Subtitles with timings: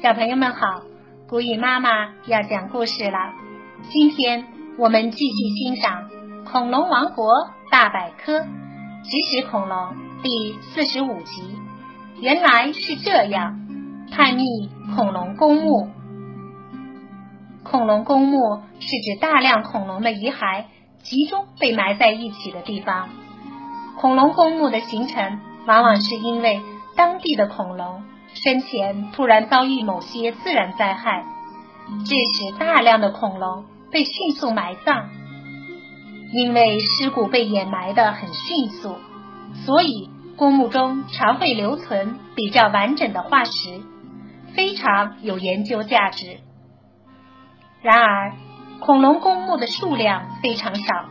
[0.00, 0.82] 小朋友们好，
[1.28, 1.90] 古语妈妈
[2.26, 3.32] 要讲故事了。
[3.90, 4.46] 今天
[4.78, 6.08] 我们继续欣赏
[6.44, 9.76] 《恐龙王国大百科：食食恐龙》
[10.22, 11.42] 第四十五集。
[12.20, 13.58] 原来是这样，
[14.12, 14.44] 探秘
[14.94, 15.90] 恐龙公墓。
[17.64, 20.66] 恐龙公墓是指大量恐龙的遗骸
[21.02, 23.08] 集中被埋在一起的地方。
[23.96, 26.62] 恐龙公墓的形成，往往是因为
[26.94, 28.04] 当地的恐龙。
[28.44, 31.24] 生前突然遭遇某些自然灾害，
[32.04, 35.10] 致使大量的恐龙被迅速埋葬。
[36.32, 38.96] 因为尸骨被掩埋的很迅速，
[39.64, 43.80] 所以公墓中常会留存比较完整的化石，
[44.54, 46.36] 非常有研究价值。
[47.80, 48.32] 然而，
[48.80, 51.06] 恐龙公墓的数量非常少，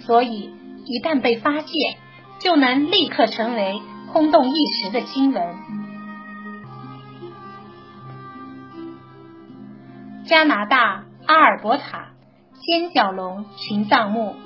[0.00, 0.50] 所以
[0.84, 1.96] 一旦被发现，
[2.40, 3.80] 就能立刻成为
[4.12, 5.77] 轰动一时的新闻。
[10.28, 12.10] 加拿大阿尔伯塔
[12.60, 14.36] 尖角龙群葬墓。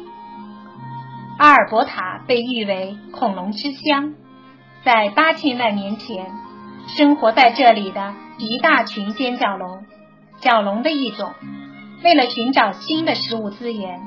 [1.40, 4.14] 阿尔伯塔被誉为恐龙之乡，
[4.84, 6.30] 在八千万年前，
[6.86, 9.84] 生活在这里的一大群尖角龙，
[10.40, 11.32] 角龙的一种，
[12.04, 14.02] 为了寻找新的食物资源，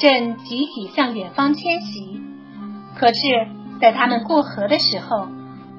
[0.00, 2.20] 正集体向远方迁徙。
[2.96, 3.46] 可是，
[3.80, 5.28] 在他们过河的时候，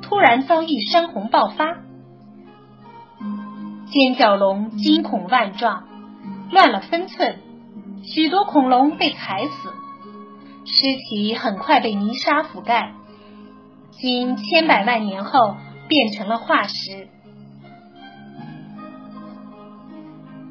[0.02, 1.80] 突然遭遇山洪爆发。
[3.94, 5.83] 尖角龙惊恐万状，
[6.49, 7.38] 乱了分寸，
[8.03, 9.72] 许多恐龙被踩死，
[10.66, 12.95] 尸体很快被泥沙覆盖，
[13.91, 17.08] 经千百万年后变成了化石。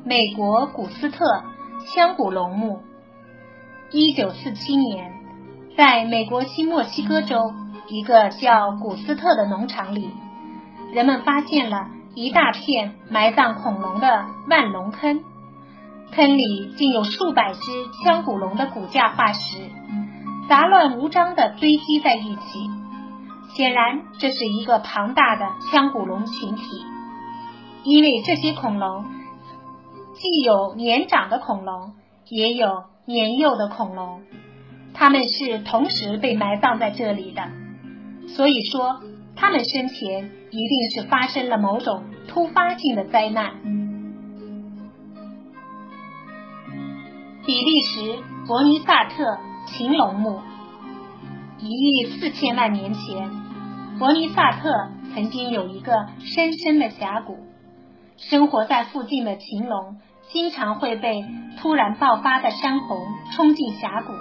[0.04, 1.42] 美国古斯特
[1.84, 2.78] 香古龙墓，
[3.90, 5.14] 一九四七年，
[5.76, 7.52] 在美国新墨西哥州
[7.88, 10.12] 一个叫古斯特的农场里，
[10.92, 11.88] 人们发现了。
[12.14, 15.24] 一大片埋葬恐龙的万龙坑，
[16.14, 17.60] 坑里竟有数百只
[18.04, 19.56] 腔骨龙的骨架化石，
[20.46, 22.70] 杂乱无章地堆积在一起。
[23.54, 26.62] 显然，这是一个庞大的腔骨龙群体。
[27.82, 29.06] 因为这些恐龙
[30.14, 31.94] 既有年长的恐龙，
[32.28, 34.20] 也有年幼的恐龙，
[34.92, 37.48] 它们是同时被埋葬在这里的。
[38.28, 39.00] 所以说。
[39.34, 43.54] 他们生前一定是发生了某种突发性的灾难。
[47.44, 50.40] 比利时伯尼萨特禽龙墓，
[51.58, 53.30] 一亿四千万年前，
[53.98, 57.38] 伯尼萨特曾经有一个深深的峡谷，
[58.16, 59.96] 生活在附近的禽龙
[60.28, 61.24] 经常会被
[61.60, 62.98] 突然爆发的山洪
[63.34, 64.12] 冲进峡谷。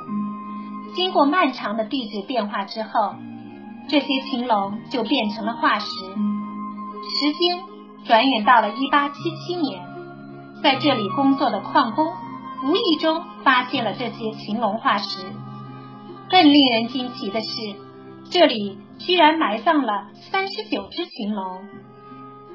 [0.95, 2.89] 经过漫长的地质变化之后。
[3.87, 5.85] 这些禽龙就变成了化石。
[5.85, 7.59] 时间
[8.05, 9.83] 转眼到了一八七七年，
[10.63, 12.13] 在这里工作的矿工
[12.63, 15.25] 无意中发现了这些禽龙化石。
[16.29, 17.75] 更令人惊奇的是，
[18.29, 21.61] 这里居然埋葬了三十九只禽龙，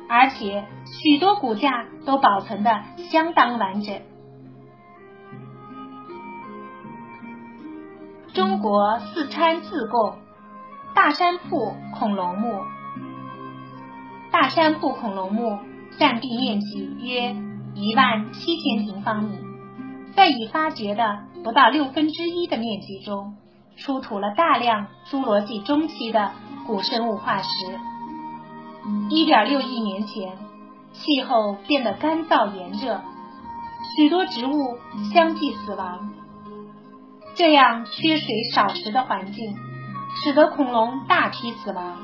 [0.09, 0.65] 而且
[1.03, 4.01] 许多骨架都保存的相当完整。
[8.33, 10.26] 中国四川自贡。
[10.97, 12.62] 大山铺恐龙墓，
[14.33, 15.59] 大山铺恐龙墓
[15.99, 17.37] 占地面积约
[17.75, 19.37] 一万七千平方米，
[20.15, 23.37] 在已发掘的不到六分之一的面积中，
[23.77, 26.33] 出土了大量侏罗纪中期的
[26.67, 27.49] 古生物化石。
[29.11, 30.33] 一点六亿年前，
[30.95, 33.03] 气候变得干燥炎热，
[33.95, 34.78] 许多植物
[35.13, 36.11] 相继死亡。
[37.34, 39.55] 这样缺水少食的环境。
[40.22, 41.99] 使得恐龙大批死亡，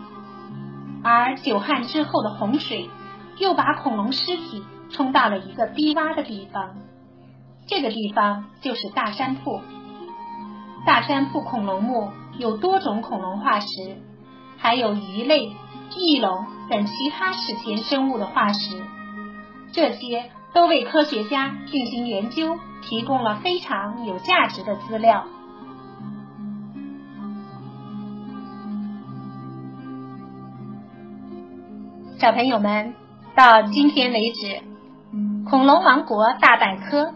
[1.03, 2.89] 而久旱之后的洪水
[3.39, 6.77] 又把恐龙尸体冲到了一个低洼的地方，
[7.67, 9.61] 这个地方就是大山铺。
[10.85, 13.67] 大山铺恐龙墓有多种恐龙化石，
[14.59, 15.53] 还有鱼类、
[15.97, 18.83] 翼龙等其他史前生物的化石，
[19.73, 25.25] 这些都为科学家进行研究提供了非常有价值的资料。
[32.23, 32.95] 小朋友们，
[33.35, 34.47] 到今天为止，
[35.51, 37.07] 《恐龙王国大百科》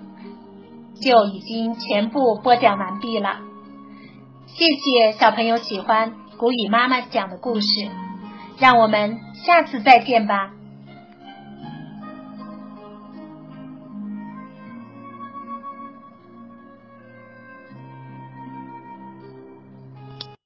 [1.00, 3.36] 就已经全部播讲完毕了。
[4.46, 7.88] 谢谢小朋友喜欢古雨妈妈讲的故事，
[8.58, 10.55] 让我们下次再见吧。